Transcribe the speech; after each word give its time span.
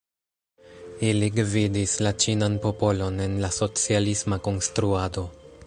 Ili 1.09 1.27
gvidis 1.35 1.93
la 2.07 2.13
ĉinan 2.25 2.57
popolon 2.65 3.21
en 3.27 3.37
la 3.45 3.53
socialisma 3.59 4.41
konstruado. 4.49 5.29